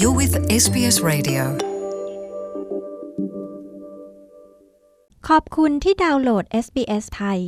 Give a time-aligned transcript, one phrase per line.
[0.00, 1.42] You're with SBS Radio
[5.28, 7.38] ขอบคุณที่ดาวน์โหลด SBS ไทย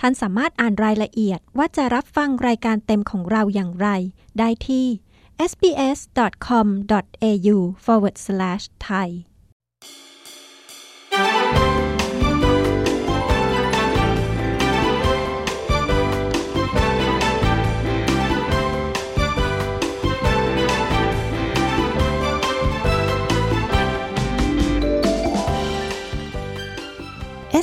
[0.00, 3.88] ท่านสามารถอ่านรายละเอียดว่าจะรับฟังรายการเต็มของเราอย่างไร
[4.38, 4.86] ได้ที่
[5.50, 5.86] sbs.com.au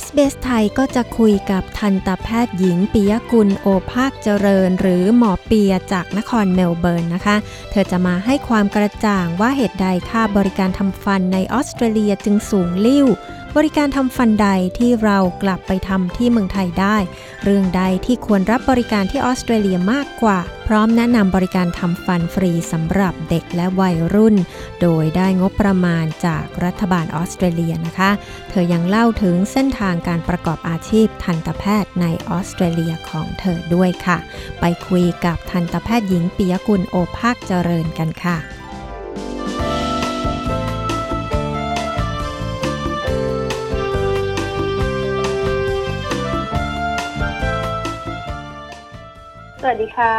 [0.02, 7.36] SBS ไทยก็จะคุยกับทันตแพทย์หญิงปิยกุลโอภาคเจริญ หรือหมอเปียจากนครเมลเบิร์นนะคะ
[7.70, 13.06] เธอจะมาให้ความกระจ่างว่าเหตุใดค่าบริการทำฟันในออสเตรเลียจึงสูงลิ่ว
[13.58, 16.96] บริการทำฟันใดที่เรากลับไปทำที่เมืองไทยได้
[17.44, 24.36] เรื่องใดที่ควรรับบริการที่ออสเตรเลียมากกว่า พร้อมแนะนำบริการทำฟันฟรีสำหรับเด็กและวัยรุ่น
[24.80, 28.10] โดยได้งบประมาณจากรัฐบาลออสเตรเลียนะคะ
[28.50, 34.18] เธอยังเล่าถึงเส้นทางการประกอบอาชีพทันตแพทย์ในออสเตรเลียของเธอด้วยค่ะ
[34.60, 38.38] ไปคุยกับทันตแพทย์หญิงปิยกุลโอภาคเจริญกันค่ะ
[49.74, 50.16] วัสดีค่ะ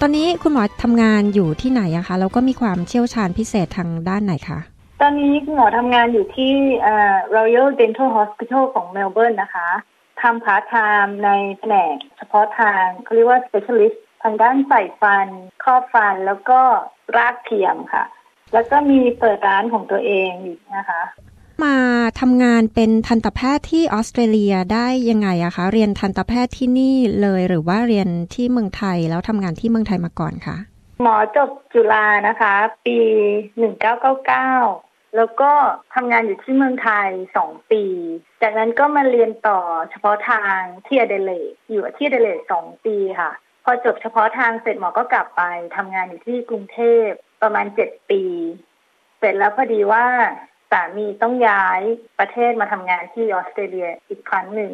[0.00, 4.58] ตอนนี้คุณหมอทำงานอยู่ที่ไหนอะคะ แล้วก็มีความเชี่ยวชาญพิเศษทางด้านไหนคะ
[5.00, 9.68] ตอนนี้คุณหมอทำงานอยู่ที่เอ่อ Royal Dental Hospital ของเมลเบิร์นนะคะ
[10.22, 15.28] ทำพาร์ทไทม์ในแผนกเฉพาะทางเขาเรียกว่า specialist ทางด้านใส่ฟัน
[15.64, 16.60] ครอบฟันแล้วก็
[17.16, 18.04] รากเทียมค่ะ
[18.52, 21.02] แล้วก็มีเปิดร้านของตัวเองอยู่นะคะ
[21.64, 21.76] มา
[22.20, 30.56] ทำงานเป็นทันตแพทย์ที่ออสเตรเลียได้ยังไงอะคะ เรียนทันตแพทย์ที่นี่เลยหรือว่าเรียนที่เมืองไทยแล้วทำงานที่เมืองไทยมาก่อนคะ
[31.02, 32.54] หมอจบจุฬานะคะ
[32.86, 32.98] ปี
[34.06, 35.50] 1999 แล้วก็
[35.94, 37.82] ทำงานอยู่ที่เมืองไทยสองปี
[38.42, 43.32] จากนั้นก็มาเรียนต่อเฉพาะทางที่อเดเลดอยู่ที่อเดเลดสองปีค่ะ
[43.64, 45.42] พอจบเฉพาะทางเสร็จหมอก็กลับไป
[45.76, 47.08] ทำงานอยู่ที่กรุงเทพ
[47.42, 48.22] ประมาณเจ็ดปี
[49.18, 50.06] เสร็จแล้วพอดีว่า
[50.70, 51.80] สามีต้องย้าย
[52.18, 54.72] ประเทศมาทำงานที่ออสเตรเลียอีกครั้งหนึ่ง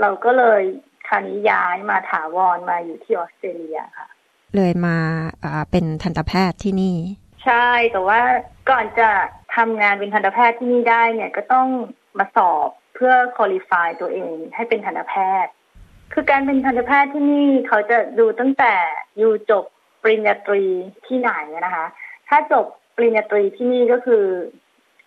[0.00, 0.62] เราก็เลย
[1.08, 4.08] คราวนี้ย้ายมาถาวรมาอยู่ที่ออสเตรเลียค่ะ
[4.56, 4.96] เลยมา
[5.44, 6.96] อ่าเป็นทันตแพทย์ที่นี่
[7.44, 8.20] ใช่แต่ว่า
[8.70, 9.10] ก่อนจะ
[9.56, 11.68] ทำงานเป็นทันตแพทย์ที่นี่ได้เนี่ยก็ต้อง
[12.18, 15.52] มาสอบเพื่อคุริฟายตัวเองให้เป็นทันตแพทย์
[16.12, 18.74] คือการเป็นทันตแพทย์ที่นี่เขาจะดูตั้งแต่
[19.18, 19.64] อยู่จบ
[20.02, 20.64] ปริญญาตรี
[21.06, 21.32] ที่ไหน
[21.66, 21.86] นะคะ
[22.28, 24.24] ถ้าจบปริญญาตรีที่นี่ก็คือ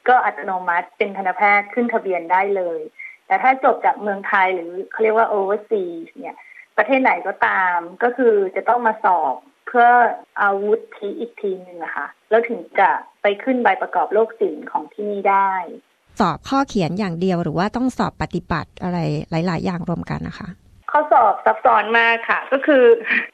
[0.08, 2.80] ก็อัตโนมัติเป็นทันตแพทย์ขึ้นทะเบียนได้เลย
[3.28, 6.38] แต่ถ้าจบจากเมืองไทยหรือเขาเรียกว่า overseas เนี่ย
[6.78, 9.36] ประเทศไหนก็ตามก็คือจะต้องมาสอบ
[9.68, 9.88] เพื่อ
[10.42, 12.90] อาวุธทีอีกทีหนึ่งอะค่ะแล้วถึงจะ
[13.22, 15.54] ไปขึ้นใบประกอบโรคศิลป์ของที่นี่ได้
[16.20, 19.00] สอบข้อเขียนอย่างเดียวหรือว่าต้องสอบปฏิบัติอะไร
[19.32, 20.50] หลาย ๆ อย่างรวมกันนะคะ
[20.92, 22.84] ข้อสอบซับซ้อนมากค่ะ ก็คือ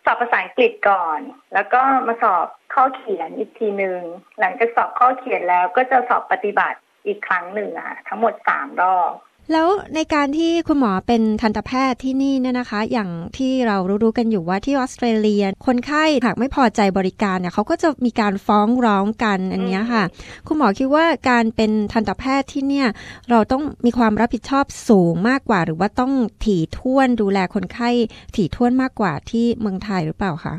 [0.05, 1.19] สอบภาษาอังกฤษก่อน
[1.53, 4.01] แล้วก็มาสอบ ข้อเขียนอีกทีหนึ่ง
[4.39, 9.11] หลังจากสอบข้อเขียนแล้วก็จะสอบปฏิบัติอีกครั้งหนึ่งอะค่ะทั้งหมดสามรอบ
[9.51, 20.03] แล้วในการที่คุณหมอเป็นทันตแพทย์ที่นี่เนี่ยนะคะ อย่างที่เรารู้ๆกันอยู่ว่าที่ออสเตรเลีย คนไข้หากไม่พอใจบริการเนี่ยเขาก็จะมีการฟ้องร้องกันอันนี้ค่ะ
[20.47, 22.87] คุณหมอคิดว่าการเป็นทันตแพทย์ที่เนี่ย
[23.29, 26.13] เราต้องมีความรับผิดชอบสูงมากกว่า หรือว่าต้อง
[26.45, 27.89] ถี่ถ้วนดูแลคนไข้
[28.35, 30.55] ถี่ถ้วนมากกว่าที่เมืองไทยหรือเปล่าคะ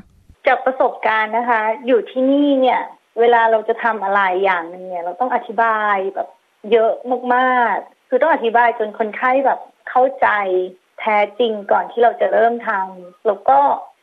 [0.48, 2.80] จากประสบการณ์นะคะ อยู่ที่นี่เนี่ย
[3.20, 6.28] เวลาเราจะทำอะไรอย่างหนึ่งเนี่ย เราต้องอธิบายแบบ
[6.72, 6.92] เยอะ
[7.34, 10.28] มากๆ คือต้องอธิบายจนคนไข้แบบเข้าใจ
[11.00, 13.58] แท้จริงก่อนที่เราจะเริ่มทำแล้วก็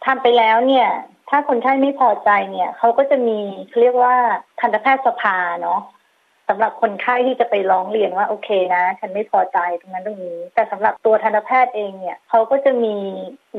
[0.06, 0.90] ทำไปแล้วเนี่ย
[1.30, 4.16] ถ้าคนไข้ไม่พอใจเนี่ยเขาก็จะมีเขาเรียกว่า
[4.60, 5.80] ทันตแพทยสภาเนาะ
[6.50, 12.96] สำหรับคนไข้ที่จะไปร้องเรียนว่าโอเคนะ ฉันไม่พอใจตรงนั้นตรงนี้ แต่สำหรับตัวทันตแพทย์เองเนี่ยเขาก็จะมี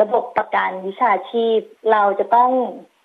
[0.00, 1.60] ระบบประกันวิชาชีพ
[1.92, 2.50] เราจะต้อง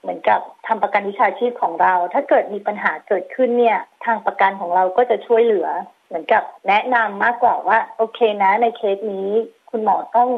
[0.02, 5.68] เหมือนกับทำประกันวิชาชีพของเรา ถ้าเกิดมีปัญหาเกิดขึ้นเนี่ย ทางประกันของเราก็จะช่วยเหลือ
[6.07, 9.30] เหมือนกับแนะนำมากกว่าว่าโอเคนะ ในเคสนี้
[9.69, 10.30] คุณหมอต้อง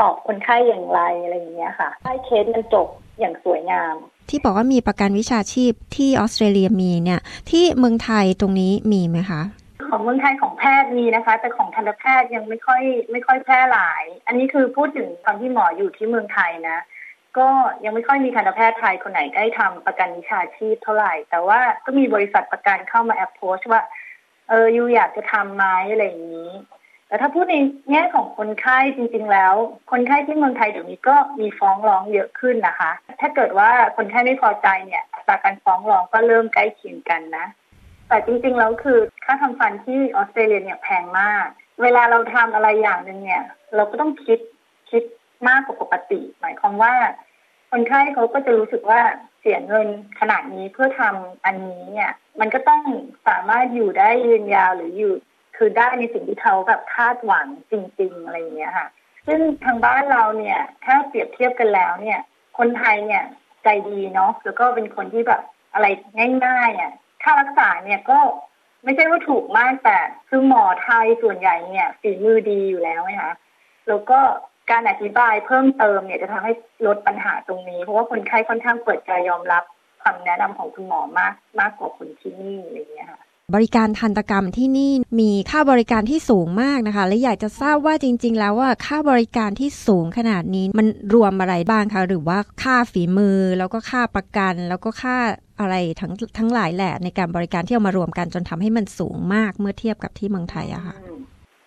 [0.00, 2.88] ตอบคนไข้อย่างไรอะไรอย่างเงี้ยค่ะให้เคสมันจบ
[3.20, 3.96] อย่างสวยงาม
[4.30, 7.20] ที่บอกว่ามีประกันวิชาชีพที่ออสเตรเลียมีเนี่ย
[7.50, 9.42] ที่เมืองไทยตรงนี้มีไหมคะ
[9.88, 12.82] ของเมืองไทยของแพทย์มีนะคะ แต่ของทันตแพทย์ยังไม่ค่อย
[13.12, 16.78] ไม่ค่อยแพร่หลาย อันนี้คือพูดถึงตอนที่หมออยู่ที่เมืองไทยนะ
[17.38, 17.48] ก็
[17.84, 23.82] ยังไม่ค่อยมีทันตแพทย์ไทยคนไหนได้ทำประกันวิชาชีพเท่าไหร่ แต่ว่าก็มีบริษัทประกันเข้ามาแอปโพสว่า
[24.48, 26.50] เออยูอยากจะทำไหมอะไรอย่างนี้
[27.14, 27.56] แต่ถ้าพูดใน
[27.90, 29.54] แง่ของคนไข้จริง ๆ แล้ว
[29.90, 32.90] คนไข้ที่เมืองไทยเดี๋ยวนี้ก็มีฟ้องร้องเยอะขึ้นนะคะ
[33.20, 37.46] ถ้าเกิดว่าคนไข้ไม่พอใจเนี่ยอัตราการฟ้องร้องก็เริ่มใกล้เคียงกันนะ
[38.08, 41.46] แต่จริงๆแล้วคือค่าทำฟันที่ออสเตรเลียเนี่ยแพงมาก
[41.82, 43.44] เวลาเราทำอะไรอย่างหนึ่งเนี่ย
[43.74, 44.38] เราก็ต้องคิด
[44.90, 45.02] คิด
[45.48, 46.94] มากกว่าปกติ หมายความว่า
[47.70, 49.00] คนไข้เขาก็จะรู้สึกว่า
[49.40, 49.88] เสียเงิน
[50.20, 52.82] ขนาดนี้เพื่อทำอันนี้เนี่ย มันก็ต้อง
[53.28, 55.14] สามารถอยู่ได้ยืนยาวหรืออยู่
[55.56, 58.88] คือได้ในสิ่งที่เขาแบบคาดหวังจริง ๆ อะไรอย่างเงี้ยค่ะ
[59.26, 62.18] ซึ่งทางบ้านเราเนี่ย ถ้าเปรียบเทียบกันแล้วเนี่ย
[62.58, 63.22] คนไทยเนี่ย
[63.64, 65.42] ใจดีเนาะแล้วก็เป็นคนที่แบบ
[65.74, 65.86] อะไร
[66.46, 66.92] ง่ายๆอะ
[67.22, 68.18] ค่ารักษาเนี่ยก็
[68.84, 69.98] ไม่ใช่ว่าถูกมากแต่
[70.28, 73.34] คือหมอไทยส่วนใหญ่เนี่ยฝีมือดีอยู่แล้วนะคะ
[73.88, 74.18] แล้วก็
[74.70, 76.52] การอธิบายเพิ่มเติมเนี่ยจะทำให้
[76.86, 79.64] ลดปัญหาตรงนี้ เพราะว่าคนไข้ค่อนข้างเปิดใจยอมรับ
[80.02, 83.20] คำแนะนำของคุณหมอมากมากกว่าคนที่นี่อะไรอย่างเงี้ยค่ะ
[83.54, 95.16] บริการทันตกรรมที่นี่มีค่าบริการที่สูงมากนะคะ และอยากจะทราบว่าจริง ๆ แล้วว่าค่าบริการที่สูงขนาดนี้มันรวมอะไรบ้างคะ หรือว่าค่าฝีมือ แล้วก็ค่าประกัน แล้วก็ค่า
[95.60, 100.96] อะไรทั้งทั้งหลายแหละในการบริการที่เอามารวมกันจนทำให้มันสูงมากเมื่อเทียบกับที่เมืองไทยอะค่ะ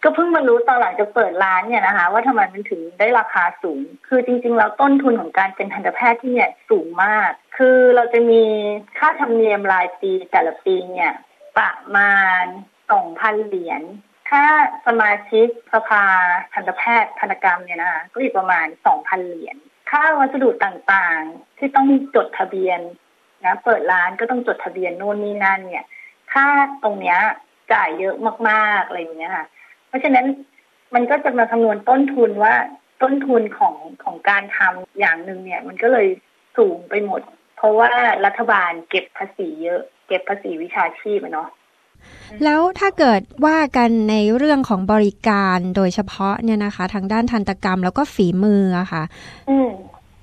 [0.03, 8.41] ก็เพิ่งมารู้ตอนหลังจะเปิดร้านเนี่ยนะคะ ว่าทำไมมันถึงได้ราคาสูง คือจริง ๆ แล้วต้นทุนของการเป็นทันตแพทย์ที่เนี่ยสูงมาก คือเราจะมี
[8.97, 11.11] ค่าธรรมเนียมรายปีแต่ละปีเนี่ย
[11.57, 12.43] ประมาณ
[12.91, 13.81] สองพันเหรียญ
[14.29, 14.45] ค่า
[14.87, 16.03] สมาชิกสภา
[16.53, 19.55] ทันตแพทย์ทันตกรรมเนี่ยนะคะก็อีกประมาณสองพันเหรียญ
[19.89, 22.79] ค่าวัสดุต่างๆ ที่ต้องจดทะเบียน
[23.45, 25.85] นะเปิดร้านก็ต้องจดทะเบียนโน่นนี่นั่นเนี่ย
[26.33, 26.47] ค่า
[26.83, 27.19] ตรงเนี้ย
[27.73, 28.15] จ่ายเยอะ
[28.49, 29.45] มากๆอะไรอย่างเงี้ยค่ะ
[29.87, 30.25] เพราะฉะนั้น
[30.93, 32.55] มันก็จะมาคำนวณต้นทุนว่า
[33.01, 36.07] ต้นทุนของของการทำอย่างหนึ่งเนี่ย มันก็เลย
[36.57, 37.21] สูงไปหมด
[37.57, 37.91] เพราะว่า
[38.25, 41.49] รัฐบาลเก็บภาษีเยอะ เก็บภาษีวิชาชีพเนาะ
[42.43, 49.03] แล้วถ้าเกิดว่ากันในเรื่องของบริการโดยเฉพาะเนี่ยนะคะ ทางด้านทันตกรรมแล้วก็ฝีมืออะค่ะ
[49.49, 49.69] อืม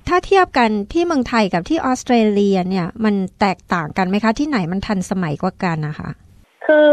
[0.07, 6.09] ถ้าเทียบกันที่เมืองไทยกับที่ออสเตรเลียเนี่ย มันแตกต่างกันไหมคะ ที่ไหนมันทันสมัยกว่ากันนะคะ
[6.65, 6.87] คือ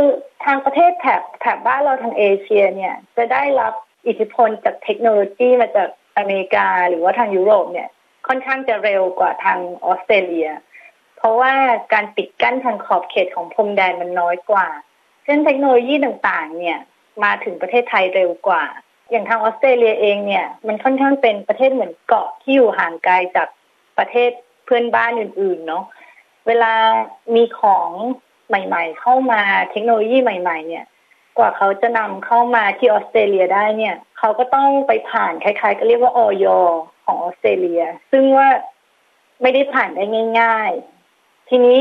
[0.44, 3.74] ทางประเทศแถบแถบบ้านเราทางเอเชียเนี่ย จะได้รับ
[4.06, 7.88] อิทธิพลจากเทคโนโลยีมาจากอเมริกาหรือว่าทางยุโรปเนี่ย
[8.28, 10.48] ค่อนข้างจะเร็วกว่าทางออสเตรเลีย
[11.22, 11.54] เพราะว่า
[11.92, 14.66] การปิดกั้นทางขอบเขตของพรมแดนมันน้อยกว่า
[15.24, 16.78] เช่นเทคโนโลยีต่างๆ เนี่ย
[17.24, 18.64] มาถึงประเทศไทยเร็วกว่า
[19.10, 23.48] อย่างทางออสเตรเลียเองเนี่ย มันค่อนข้างเป็นประเทศเหมือนเกาะที่อยู่ห่างไกลจาก
[23.98, 24.30] ประเทศ
[24.64, 25.84] เพื่อนบ้านอื่นๆเนาะ
[26.46, 26.72] เวลา
[27.34, 27.90] มีของ
[28.48, 29.40] ใหม่ๆ เข้ามา
[29.70, 30.84] เทคโนโลยีใหม่ ๆ เนี่ย
[31.38, 36.46] กว่าเขาจะนำเข้ามาที่ออสเตรเลียได้เนี่ยเขาก็ต้องไปผ่านคล้ายๆ ก็เรียกว่าออย
[37.04, 38.48] ของออสเตรเลีย ซึ่งว่า
[39.42, 40.04] ไม่ได้ผ่านได้
[40.40, 40.72] ง่าย
[41.48, 41.78] ทีนี้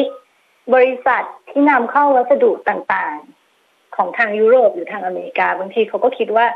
[0.73, 6.47] บริษัทที่นำเข้าวัสดุต่างๆ ของทางยุโรปหรือทางอเมริกา บางทีเขาก็คิดว่า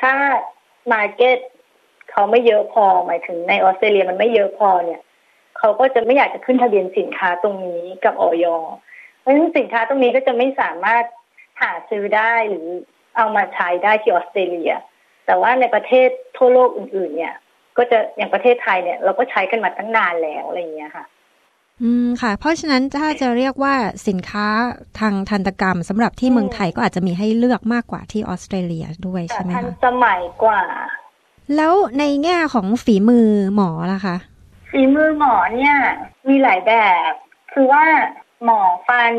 [0.00, 0.12] ถ้า
[0.92, 1.38] market
[2.10, 5.00] เขาไม่เยอะพอหมายถึงในออสเตรเลียมันไม่เยอะพอเนี่ย
[5.58, 8.46] เขาก็จะไม่อยากจะขึ้นทะเบียนสินค้าตรงนี้กับออส
[9.18, 11.04] เพราะฉะนั้นสินค้าตรงนี้ก็จะไม่สามารถ
[11.62, 12.66] หาซื้อได้หรือ
[13.16, 14.72] เอามาใช้ได้ที่ออสเตรเลีย
[15.26, 17.34] แต่ว่าในประเทศทั่วโลกอื่น ๆ เนี่ย
[17.76, 21.04] ก็จะอย่างประเทศไทยเนี่ย เราก็ใช้กันมาตั้งนานแล้วอะไรอย่างเงี้ยค่ะ
[21.82, 23.74] อืมค่ะ เพราะฉะนั้นถ้าจะเรียกว่า
[24.08, 24.46] สินค้า
[24.98, 30.62] ทางทันตกรรมสำหรับที่เมืองไทยก็อาจจะมีให้เลือกมากกว่าที่ออสเตรเลียด้วยใช่ไหมทันคะสมัยกว่า
[31.56, 34.16] แล้วในแง่ของฝีมือหมอล่ะคะ
[34.70, 35.76] ฝีมือหมอเนี่ย
[36.28, 36.72] มีหลายแบ
[37.10, 37.12] บ
[37.52, 37.84] คือว่า
[38.44, 39.12] หมอฟัน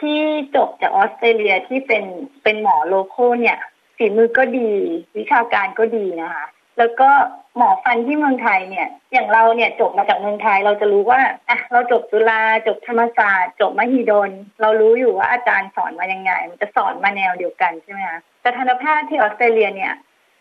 [0.00, 0.20] ที่
[0.56, 2.04] จบจากออสเตรเลียที่เป็น
[2.42, 3.58] เป็นหมอ local เนี่ย
[3.96, 4.70] ฝีมือก็ดี
[5.18, 6.46] วิชาการก็ดีนะคะ
[6.78, 7.10] แล้วก็
[7.56, 14.30] หมอฟันที่เมืองไทยเนี่ย อย่างเราเนี่ยจบมาจากเมืองไทยเราจะรู้ว่าอะเราจบจุฬาจบธรรมศาสตร์จบมหิดล
[14.60, 19.92] เรารู้อยู่ว่าอาจารย์สอนมายังไง มันจะสอนมาแนวเดียวกันใช่ไหมคะแต่ทันตแพทย์ที่ออสเตรเลียเนี่ย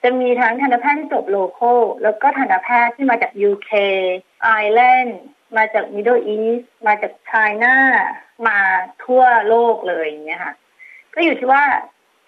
[0.04, 1.72] จะมีทั้งทันตแพทย์ที่จบ local
[2.04, 3.72] แล้วก็ทันตแพทย์ที่มาจาก UK
[4.44, 5.20] ไอร์แลนด์
[5.58, 7.32] มาจาก Middle East มาจากไช
[7.64, 7.76] น่า
[8.48, 8.58] มา
[9.04, 10.54] ทั่วโลกเลยอย่างเงี้ยค่ะ
[11.14, 11.64] ก็อยู่ที่ว่า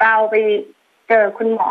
[0.01, 0.35] เราไป
[1.09, 1.69] เจอคุณหมอ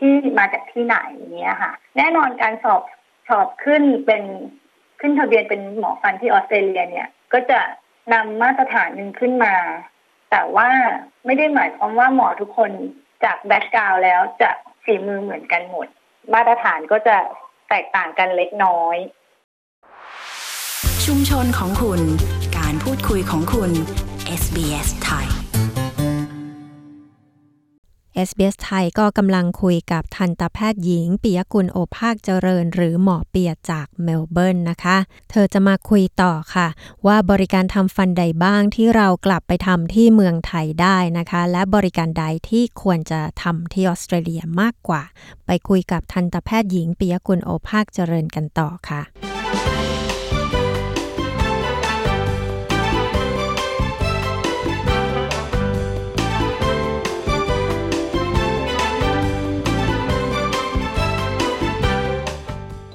[0.00, 2.82] ที่มาจากที่ไหนเงี้ยค่ะ แน่นอนการสอบ
[3.28, 4.22] สอบขึ้นเป็น
[5.00, 7.60] ขึ้นทะเบียนเป็นหมอฟันที่ออสเตรเลียเนี่ย ก็จะ
[8.12, 9.54] นำมาตรฐานหนึ่งขึ้นมา
[10.30, 10.70] แต่ว่า
[11.26, 12.70] ไม่ได้หมายความว่าหมอทุกคน
[13.24, 14.50] จากแบ็กกราวแล้วจะ
[14.84, 15.86] ฝีมือเหมือนกันหมด
[16.34, 17.16] มาตรฐานก็จะ
[17.68, 18.96] แตกต่างกันเล็กน้อย
[21.04, 22.00] ชุมชนของคุณ
[22.58, 23.70] การพูดคุยของคุณ
[24.42, 25.29] SBS ไทย
[28.26, 34.96] SBS ไทยก็กำลังคุยกับทันตแพทย์หญิงปิยกุลโอภาคเจริญ หรือหมอเปียจากเมลเบิร์นนะคะ
[35.30, 36.68] เธอจะมาคุยต่อค่ะ
[37.06, 45.02] ว่าบริการทำฟันใดบ้างที่เรากลับไปทำที่เมืองไทยได้นะคะ และบริการใดที่ควรจะทำที่ออสเตรเลียมากกว่า
[45.46, 49.00] ไปคุยกับทันตแพทย์หญิงปิยกุลโอภาคเจริญกันต่อค่ะ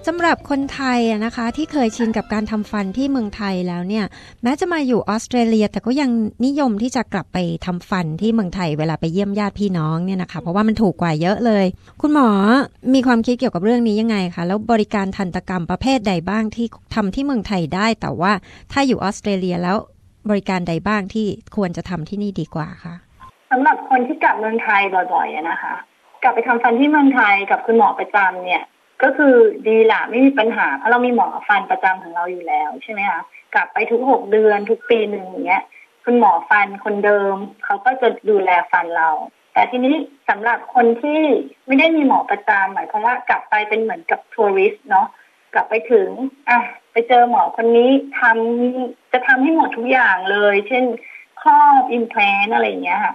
[0.09, 4.05] สำหรับคนไทยนะคะที่เคยชินกับการทำฟันที่เมืองไทยแล้วเนี่ย
[4.43, 6.09] แม้จะมาอยู่ออสเตรเลีย แต่ก็ยัง
[6.45, 11.65] นิยมที่จะกลับไปทำฟันที่เมืองไทยเวลาไปเยี่ยมญาติพี่น้องเนี่ยนะคะเพราะว่ามันถูกกว่าเยอะเลย
[12.01, 12.29] คุณหมอ
[12.93, 18.31] มีความคิดเกี่ยวกับเรื่องนี้ยังไงคะแล้วบริการทันตกรรมประเภทใดบ้างที่ทำที่เมืองไทยได้ แต่ว่า
[18.71, 19.77] ถ้าอยู่ออสเตรเลียแล้ว
[20.29, 22.95] บริการใดบ้างที่ควรจะทำที่นี่ดีกว่าคะ
[23.51, 24.81] สำหรับคนที่กลับเมืองไทย
[25.13, 25.75] บ่อยๆนะคะ
[26.23, 28.63] กลับไปทำฟันที่เมืองไทยกับคุณหมอประจำเนี่ย
[29.03, 29.35] ก็คือ
[29.67, 33.21] ดีละไม่มีปัญหาเพราะเรามีหมอฟันประจำของเราอยู่แล้วใช่ไหมคะ
[33.55, 35.63] กลับไปทุกหกเดือนทุกปีหนึ่งอย่างเงี้ย
[36.03, 39.09] คุณหมอฟันคนเดิมเขาก็จะดูแลฟันเรา
[39.53, 39.95] แต่ทีนี้
[40.29, 41.21] สำหรับคนที่
[41.65, 45.07] ไม่ได้มีหมอประจำหมายความว่ากลับไปเป็นเหมือนกับทัวริสเนาะ
[45.53, 46.09] กลับไปถึง
[46.49, 46.59] อะ
[46.91, 50.83] ไปเจอหมอคนนี้ทำจะทำให้หมดทุกอย่างเลย เช่น
[51.41, 53.13] ครอบอิมแพลนอะไรอย่างเงี้ยค่ะ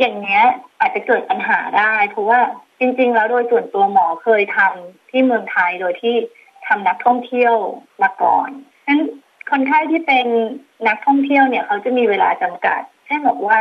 [0.00, 0.44] อย่างเงี้ย
[0.80, 2.40] อาจจะเกิดปัญหาได้ เพราะว่า
[2.78, 6.16] จริง ๆ แล้วโดยส่วนตัวหมอเคยทำที่เมืองไทยโดยที่
[6.66, 7.54] ทำนักท่องเที่ยว
[8.02, 8.50] มาก่อน
[8.84, 9.00] ฉะนั้น
[9.50, 10.26] คนไข้ที่เป็น
[10.88, 13.60] นักท่องเที่ยวเนี่ย เขาจะมีเวลาจำกัด เช่นบอกว่า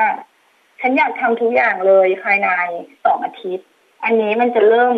[0.79, 2.49] ฉันอยากทำทุกอย่างเลยภายใน
[3.03, 3.67] สองอาทิตย์
[4.03, 4.95] อันนี้มันจะเริ่ม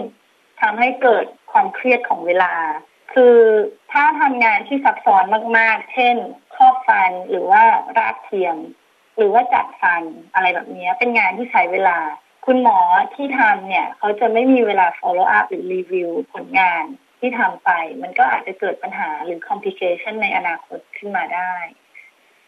[0.62, 2.54] ทำให้เกิดความเครียดของเวลา
[3.14, 3.38] คือ
[3.92, 5.24] ถ้าทำงานที่ซับซ้อน
[5.58, 6.16] มาก ๆ เช่น
[6.56, 7.64] ครอบฟันหรือว่า
[7.98, 8.58] รากเทียม
[9.18, 11.98] หรือว่าจัดฟันอะไรแบบนี้เป็นงานที่ใช้เวลา
[12.52, 12.80] คุณหมอ
[13.16, 16.84] ที่ทำเนี่ย เขาจะไม่มีเวลา follow up หรือรีวิวผลงาน
[17.20, 17.70] ที่ทำไป
[18.02, 21.54] มันก็อาจจะเกิดปัญหาหรือ complication ในอนาคตขึ้นมาได้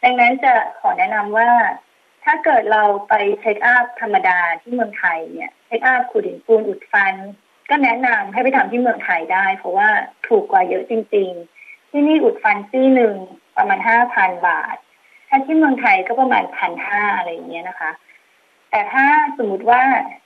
[0.04, 1.50] ดังนั้นจะขอแนะนำว่า
[2.24, 7.14] ถ้าเกิดเราไปเช็คอัพธรรมดาที่เมืองไทยเนี่ยเช็คอัพขูดหินปูนอุดฟัน
[7.70, 9.90] ก็แนะนำให้ไปทำที่เมืองไทยได้ เพราะว่า
[10.28, 11.30] ถูกกว่าเยอะจริง
[11.62, 13.16] ๆ ที่นี่อุดฟันซี่หนึ่ง
[13.58, 14.76] ประมาณห้าพันบาท
[15.30, 17.92] ถ้าที่เมืองไทยก็ประมาณพันห้าอะไรอย่างเงี้ยนะคะ
[18.72, 19.06] แต่ถ้า
[19.38, 19.82] สมมติว่า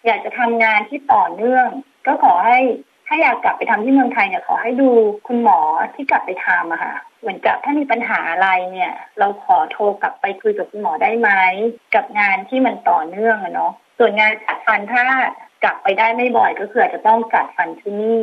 [0.05, 1.67] อยากจะทำงานที่ต่อเนื่อง
[2.07, 2.59] ก็ขอให้
[3.07, 4.89] ถ้าอยากกลับไปทำที่เมืองไทยเนี่ยขอให้ดู
[5.27, 5.59] คุณหมอ
[5.95, 11.29] ที่กลับไปทำอะค่ะ เหมือนกับถ้ามีปัญหาอะไรเนี่ย เราขอโทรกลับไปคุยกับคุณหมอได้ไหม
[11.95, 15.05] กับงานที่มันต่อเนื่องอะเนาะส่วนงานจัดฟันถ้า
[15.63, 18.21] กลับไปได้ไม่บ่อยก็คืออาจจะต้องจัดฟันที่นี่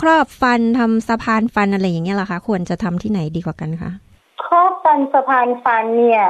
[0.00, 3.90] ครอบฟันทำสะพานฟันอะไรอย่างเงี้ยล่ะคะควรจะทำที่ไหนดีกว่ากันคะ
[4.44, 6.24] ครอบฟันสะพานฟันเนี่ย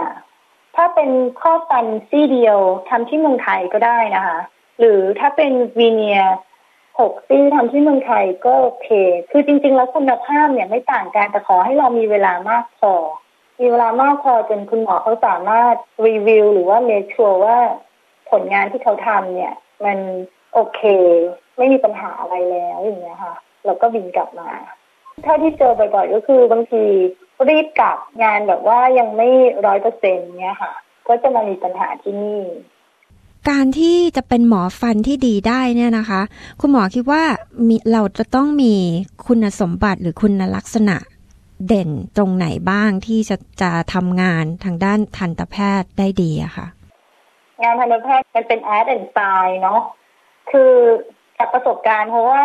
[0.75, 4.39] ถ้าเป็นข้อฟันซี่เดียวทำที่เมืองไทยก็ได้นะคะ
[4.79, 6.21] หรือถ้าเป็นวีเนีย
[7.01, 8.89] หกซี่ทำที่เมืองไทยก็โอเค
[9.31, 12.95] คือจริง ๆ แล้วคุณภาพเนี่ยไม่ต่างกันแต่ขอให้เรามีเวลามากพอ
[13.61, 15.75] มีเวลามากพอจนคุณหมอเขาสามารถ
[16.07, 17.59] รีวิวหรือว่าเมชัวร์ว่า
[18.31, 19.55] ผลงานที่เขาทำเนี่ย
[19.85, 19.99] มัน
[20.55, 20.81] โอเค
[21.57, 24.51] ไม่มีปัญหาอะไรแล้วอย่างเงี้ยค่ะแล้วก็บินกลับมา
[25.25, 26.83] ถ้าที่เจอบ่อยๆ ก็คือบางที
[27.49, 29.29] รีบกลับงานแบบว่ายังไม่
[29.67, 30.73] ร้อยเปอร์เซ็นต์เนี้ยค่ะ
[31.09, 32.43] ก็จะมามีปัญหาที่นี่
[33.51, 36.21] การที่จะเป็นหมอฟันที่ดีได้เนี่ยนะคะ
[36.61, 37.23] คุณหมอคิดว่า
[37.69, 38.75] มีเราจะต้องมี
[39.27, 40.97] คุณสมบัติหรือคุณลักษณะ
[41.67, 46.67] เด่นตรงไหนบ้างที่จะจะทำงานทางด้านทันตแพทย์ได้ดีอะค่ะ
[47.63, 49.81] งานทันตแพทย์มันเป็นอาร์ตแอนด์ไซน์เนาะ
[50.51, 50.73] คือ
[51.39, 52.43] จากประสบการณ์เพราะว่า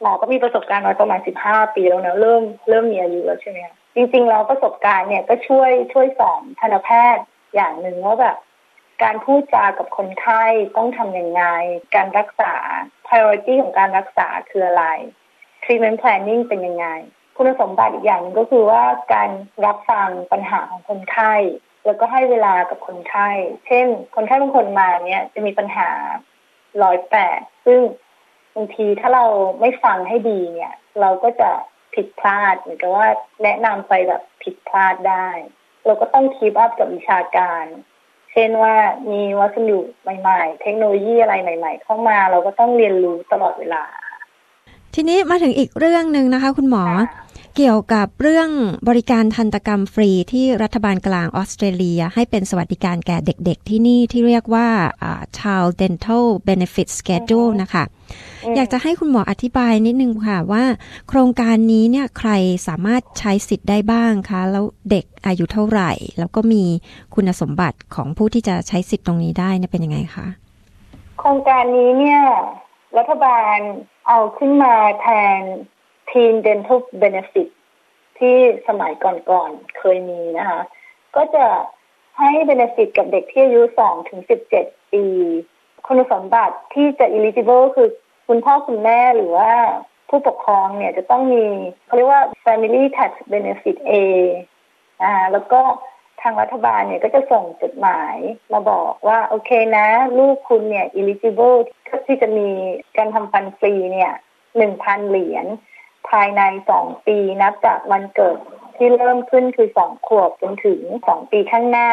[0.00, 3.58] หมอก็มีประสบการณ์มาประมาณสิบห้าปีแล้วเนะเริ่มเริ่มมีอายุแล้วใช่ไหม
[3.98, 7.24] จริงๆเราประสบการณ์เนี่ยก็ช่วยช่วยสอนทันตแพทย์
[7.54, 8.36] อย่างหนึ่งว่าแบบ
[9.02, 10.44] การพูดจากับคนไข้
[10.76, 11.42] ต้องทำยังไง
[11.94, 12.54] การรักษา
[13.06, 14.84] priority ของการรักษาคืออะไร
[15.62, 16.86] treatment planning เป็นยังไง
[17.36, 18.82] คุณสมบัติอีกอย่างหนึ่งก็คือว่า
[19.14, 19.30] การ
[19.66, 21.34] รับฟังปัญหาของคนไข้
[21.86, 23.28] แล้วก็ให้เวลากับคนไข้
[23.66, 25.90] เช่น คนไข้บางคนมาเนี่ยจะมีปัญหา
[26.82, 27.80] ร้อยแปดซึ่ง
[28.54, 29.24] บางทีถ้าเรา
[29.60, 31.50] ไม่ฟังให้ดีเนี่ย เราก็จะ
[31.98, 33.08] ผิดพลาด เหมือนกับว่า
[33.42, 35.28] แนะนำไปแบบผิดพลาดได้
[35.86, 37.64] เราก็ต้องคีบอัพกับวิชาการ
[38.32, 38.74] เช่นว่า
[39.10, 43.84] มีวัสดุใหม่ ๆ เทคโนโลยีอะไรใหม่ ๆ เข้ามาเราก็ต้องเรียนรู้ตลอดเวลา
[44.94, 46.84] ทีนี้มาถึงอีกเรื่องหนึ่งนะคะ คุณหมอ
[47.56, 48.50] เกี่ยวกับเรื่อง
[48.88, 54.68] บริการทันตกรรมฟรีที่รัฐบาลกลางออสเตรเลีย ให้เป็นสวัสดิการแก่เด็กๆที่นี่ที่เรียกว่า
[55.38, 57.84] Child Dental Benefit Schedule นะคะ
[58.56, 60.64] อยากจะให้คุณหมออธิบายนิดนึงค่ะว่า
[61.08, 62.30] โครงการนี้เนี่ยใคร
[62.68, 66.64] สามารถใช้สิทธิ์ได้บ้างคะ แล้วเด็กอายุเท่าไหร่ แล้วก็มี
[67.14, 70.26] คุณสมบัติของผู้ที่จะใช้สิทธิ์ตรงนี้ได้เนี่ยเป็นยังไงคะ
[71.18, 72.20] โครงการนี้เนี่ย
[72.98, 73.58] รัฐบาล
[74.08, 75.40] เอาขึ้นมาแทน
[76.10, 77.48] Teen Dental Benefit
[78.18, 78.36] ที่
[78.68, 80.60] สมัยก่อนๆเคยมีนะคะ
[81.16, 81.46] ก็จะ
[82.18, 85.04] ให้ benefit กับเด็กที่อายุสองถึงสิบเจ็ดปี
[85.86, 87.88] คุณสมบัติที่จะ eligible คือ
[88.28, 89.52] คุณพ่อคุณแม่หรือว่า
[90.08, 91.44] ผู้ปกครองเนี่ยจะต้องมี
[91.86, 93.92] เขาเรียกว่า family tax benefit A
[95.02, 95.60] อ่าแล้วก็
[96.22, 98.16] ทางรัฐบาลเนี่ยก็จะส่งจดหมาย
[98.52, 99.86] มาบอกว่า โอเคนะ
[100.18, 101.58] ลูกคุณเนี่ย eligible
[102.06, 102.48] ที่จะมี
[102.96, 104.12] การทำฟันฟรีเนี่ย
[104.56, 105.46] หนึ่งพันเหรียญ
[106.10, 108.38] ภายในสองปีนับจากวันเกิด
[108.76, 111.90] ที่เริ่มขึ้นคือสองขวบจนถึงสองปีข้างหน้า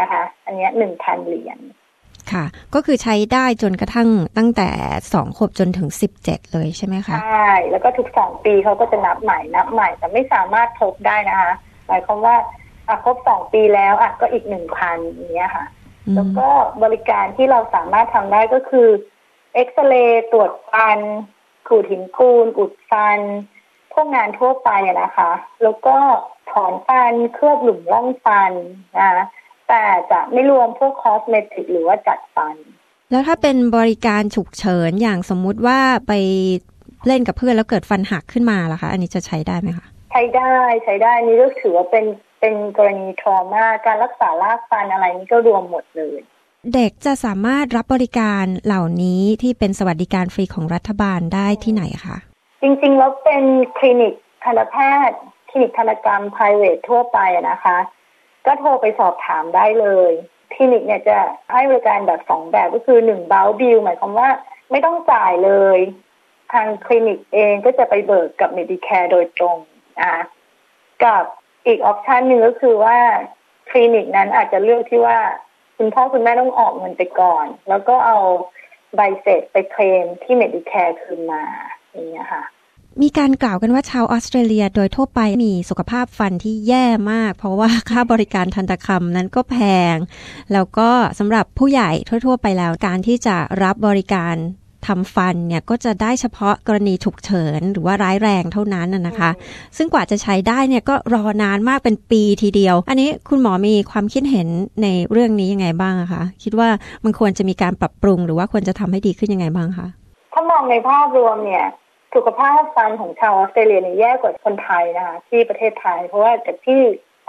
[0.00, 1.58] นะคะ อันนี้หนึ่งพันเหรียญ
[2.32, 4.68] ค่ะ ก็คือใช้ได้จนกระทั่งตั้งแต่
[5.12, 11.52] สองขวบจนถึงสิบเจ็ดเลยใช่ไหมคะใช่แล้วก็ทุกสองปีเขาก็จะนับใหม่นับใหม่ แต่ไม่สามารถทบได้นะคะ
[11.86, 12.36] หมายความว่า
[12.88, 15.66] อะครบสองปีแล้วอะก็อีกหนึ่งพันอย่างเงี้ยค่ะ
[16.06, 16.48] อืมแล้วก็
[16.82, 18.88] บริการที่เราสามารถทำได้ก็คือ
[19.54, 20.98] เอ็กซเรย์ตรวจฟัน
[21.68, 23.20] ขูดหินปูนอุดฟัน
[23.92, 25.30] พวกงานทั่วไปอะนะคะ
[25.62, 25.96] แล้วก็
[26.50, 28.52] ถอนฟันเคลือบหลุมร่องฟัน
[28.98, 29.24] นะคะ
[29.68, 32.56] แต่จะไม่รวมพวกคอสเมติกหรือว่าจัดฟัน
[33.10, 36.12] แล้วถ้าเป็นบริการฉุกเฉินอย่างสมมุติว่าไป
[37.06, 42.04] เล่นกับเพื่อนแล้วเกิดฟันหักขึ้นมาล่ะคะ อันนี้จะใช้ได้ไหมคะ ใช้ได้ใช้ได้นี่ก็ถือว่าเป็น
[42.40, 46.20] เป็นกรณีทรมาการรักษารากฟันอะไรนี่ก็รวมหมดเลย
[46.74, 52.16] เด็กจะสามารถรับบริการเหล่านี้ที่เป็นสวัสดิการฟรีของรัฐบาลได้ที่ไหนคะ
[52.62, 53.44] จริงๆ แล้วเป็น
[53.78, 54.14] คลินิก
[54.44, 54.76] ทันตแพ
[55.08, 57.18] ทย์ คลินิกทันตกรรม private ทั่วไป
[57.50, 57.78] นะคะ
[58.46, 60.10] ก็โทรไปสอบถามได้เลย
[60.54, 61.18] คลินิกเนี่ยจะ
[61.52, 64.28] ให้บริการแบบสองแบบก็คือหนึ่งเบลบิลหมายความว่า
[64.70, 65.78] ไม่ต้องจ่ายเลย
[66.52, 69.56] ทางคลินิกเองก็จะไปเบิกกับ Medicare โดยตรง
[69.98, 70.22] นะคะ
[71.04, 71.24] กับ
[71.66, 72.98] อีกออปชันหนึ่งก็คือว่า
[73.70, 75.18] คลินิกนั้นอาจจะเลือกที่ว่า
[75.82, 78.18] คุณพ่อคุณแม่ต้องออกเงินไปก่อน แล้วก็เอา
[78.96, 81.42] ใบเสร็จไปเคลมที่ Medicare คืนมา
[81.92, 82.42] อย่างเงี้ยค่ะ
[83.02, 89.56] มีการกล่าวกันว่าชาวออสเตรเลียโดยทั่วไปมีสุขภาพฟันที่แย่มาก เพราะว่าค่าบริการทันตกรรมนั้นก็แพ
[89.94, 89.96] ง
[90.52, 94.36] แล้วก็สำหรับผู้ใหญ่ทั่ว ๆ ไปแล้วการที่จะรับบริการ
[94.86, 99.30] ทำฟันเนี่ยก็จะได้เฉพาะกรณีฉุกเฉินหรือว่าร้ายแรงเท่านั้นน่ะนะคะ
[99.76, 104.48] ซึ่งกว่าจะใช้ได้เนี่ยก็รอนานมากเป็นปีทีเดียว อันนี้คุณหมอมีความคิดเห็น
[104.82, 106.68] ในเรื่องนี้ยังไงบ้างอะคะคิดว่า
[107.04, 109.86] มันควรจะมีการปรับปรุง หรือว่าควรจะทำให้ดีขึ้นยังไงบ้างคะ
[110.32, 111.64] ถ้ามองในภาพรวมเนี่ย
[112.14, 116.80] สุขภาพฟันของชาวออสเตรเลียเนี่ยแย่กว่าคนไทยนะคะที่ประเทศไทย เพราะว่าจากที่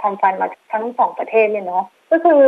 [0.02, 2.42] ทำฟันมาทั้งสองประเทศเนี่ยเนาะ ก็คือ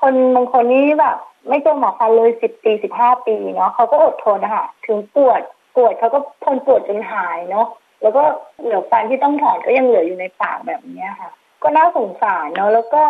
[0.00, 1.16] คนบางคนนี่แบบ
[1.48, 5.40] ไม่เจอหมอฟันเลยสิบปีสิบห้าปีเนาะเขาก็อดทนนะคะถึงปวด
[5.76, 7.66] ปวดเขาก็ทนปวดจนหายเนาะ
[8.02, 8.22] แล้วก็
[8.62, 11.30] เหลือฟันที่ต้องถอนก็ยังเหลืออยู่ในปากแบบเนี้ยค่ะ
[11.62, 13.02] ก็น่าสงสารเนาะแล้วก็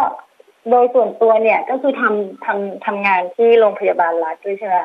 [0.71, 4.77] โดยส่วนตัวเนี่ยก็คือทำทำทำงานที่โรงพยาบาลรัฐด้วยใช่ไหม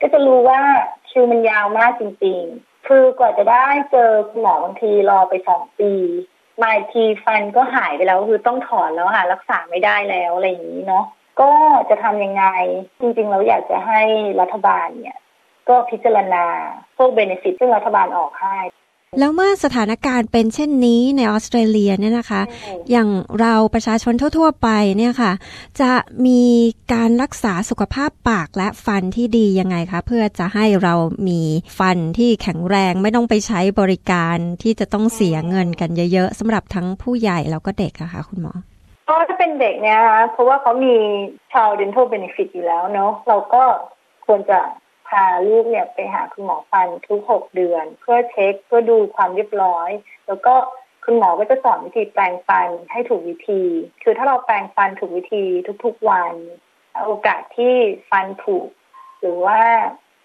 [0.00, 0.60] ก็จะรู้ว่า
[1.08, 5.92] คิวมันยาวมากจริง ๆ คือกว่าจะได้เจอคุณหมอบางทีรอไปสองปี
[6.62, 11.04] มาทีฟันก็หายไปแล้วคือต้องถอนแล้วค่ะ รักษาไม่ได้แล้วอะไรอย่างนี้เนาะ
[11.40, 11.50] ก็
[11.90, 12.44] จะทำยังไง
[13.00, 14.00] จริงๆเราอยากจะให้
[14.40, 15.18] รัฐบาลเนี่ย
[15.68, 16.44] ก็พิจารณา
[16.96, 18.58] พวกเบนฟิตซึ่งรัฐบาลออกให้
[19.18, 22.42] แล้วเมื่อสถานการณ์เป็นเช่นนี้ในออสเตรเลียเนี่ยนะคะ
[22.90, 23.08] อย่าง
[23.40, 25.32] เราประชาชนทั่ว ๆ ไปเนี่ยค่ะ
[25.80, 25.92] จะ
[26.26, 26.42] มี
[26.92, 30.94] การรักษาสุขภาพปากและฟันที่ดียังไงคะ เพื่อจะให้เรา
[31.28, 31.40] มี
[31.78, 38.52] ฟันที่แข็งแรงไม่ต้องไปใช้บริการที่จะต้องเสียเงินกันเยอะ ๆสำหรับทั้งผู้ใหญ่แล้วก็เด็กอะค่ะคุณหมอ
[39.08, 40.94] ก็ถ้าเป็นเด็กเนี่ยนะคะเพราะว่าเขามี
[41.52, 43.62] ชาว dental benefit อยู่แล้วเนาะเราก็
[44.26, 44.58] ควรจะ
[45.10, 49.90] พาลูกเนี่ยไปหาคุณหมอฟันทุกหกเดือน เพื่อเช็คเพื่อดูความเรียบร้อย
[50.26, 50.54] แล้วก็
[51.04, 53.62] คุณหมอก็จะสอนวิธีแปรงฟันให้ถูกวิธี
[54.02, 55.44] คือถ้าเราแปรงฟันถูกวิธี
[55.84, 56.34] ทุกๆวัน
[57.06, 57.74] โอกาสที่
[58.10, 58.56] ฟันผุ
[59.20, 59.60] หรือว่า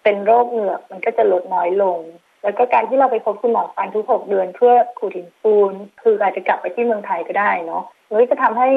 [0.02, 1.98] เป็นโรคเหงือกมันก็จะลดน้อยลง
[2.42, 5.72] แล้วก็การที่เราไปพบคุณหมอฟันทุกหกเดือน เพื่อขูดหินปูน
[6.02, 8.68] คืออาจจะกลับไปที่เมืองไทยก็ได้เนาะหรือจะทำให้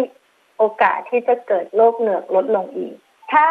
[0.57, 2.95] โอกาสที่จะเกิดโรคเหงือกลดลงอีก
[3.33, 3.47] ถ้า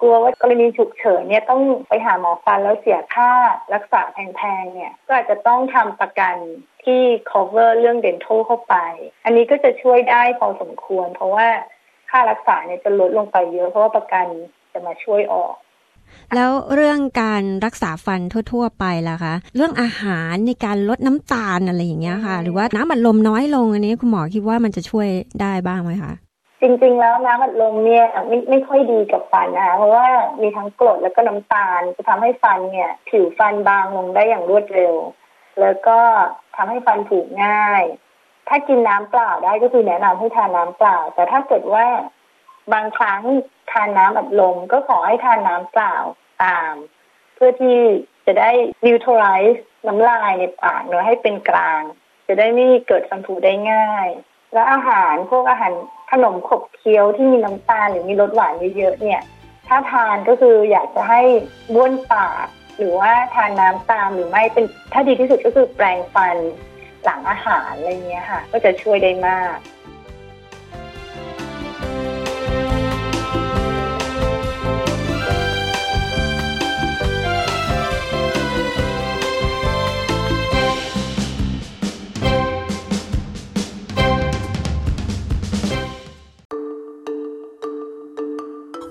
[0.00, 3.30] กลัวว่ากรณีฉุกเฉินเนี่ยต้องไปหาหมอฟันแล้วเสียค่า
[3.74, 6.36] รักษาแพงๆเนี่ยก็อาจจะต้องทำประกัน
[6.84, 8.74] ที่ cover เรื่อง dental เข้าไป
[9.24, 11.46] อันนี้ก็จะช่วยได้พอสมควร เพราะว่า
[12.10, 14.26] ค่ารักษาเนี่ยจะลดลงไปเยอะเพราะว่าประกัน
[14.72, 15.54] จะมาช่วยออก
[16.34, 18.20] แล้วเรื่องการรักษาฟัน
[18.52, 25.08] ทั่ว ๆ ไปล่ะคะ เรื่องอาหารในการลดน้ำตาลอะไรอย่างเงี้ยค่ะ หรือว่าน้ำอัดลมน้อยลงอันนี้คุณหมอคิดว่ามันจะช่วย
[25.40, 26.12] ได้บ้างไหมคะ
[26.62, 30.06] จริง ๆ แล้วน้ำอัดลมเนี่ยไม่ไม่ค่อยดีกับฟันนะคะเพราะว่า
[30.42, 34.94] มีทั้งกรดแล้วก็น้ำตาลจะทำให้ฟันเนี่ย ผิวฟันบางลงได้อย่างรวดเร็ว
[35.60, 35.98] แล้วก็
[36.56, 37.82] ทำให้ฟันผุง่าย
[38.48, 41.86] ถ้ากินน้ำเปล่าได้ก็คือแนะนำให้ทานน้ำเปล่า แต่ถ้าเกิดว่า
[42.72, 43.22] บางครั้ง
[43.72, 45.96] ทานน้ำอัดลมก็ขอให้ทานน้ำเปล่า
[46.44, 46.74] ตาม
[47.34, 47.78] เพื่อที่
[48.26, 48.50] จะได้
[48.84, 51.82] neutralize น้ำลายในปากเนื้อให้เป็นกลาง
[52.28, 54.08] จะได้ไม่เกิดฟันผุได้ง่าย
[54.52, 55.72] และอาหารพวกอาหาร
[56.12, 59.22] ขนมขบเคี้ยวที่มีน้ำตาลหรือมีรสหวานเยอะๆเนี่ย
[59.68, 61.20] ถ้าทานก็คืออยากจะให้
[61.74, 62.46] บ้วนปาก
[62.78, 66.36] หรือว่าทานน้ำตามหรือไม่เป็นถ้าดีที่สุดก็คือแปรงฟัน
[67.04, 69.56] หลังอาหารอะไรเงี้ยค่ะ ก็จะช่วยได้มาก